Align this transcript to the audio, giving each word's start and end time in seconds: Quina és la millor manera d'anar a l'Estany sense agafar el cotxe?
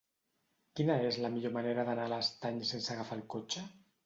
Quina 0.79 0.95
és 1.09 1.19
la 1.25 1.31
millor 1.33 1.53
manera 1.57 1.85
d'anar 1.91 2.09
a 2.09 2.11
l'Estany 2.15 2.59
sense 2.71 2.93
agafar 2.97 3.21
el 3.21 3.23
cotxe? 3.37 3.69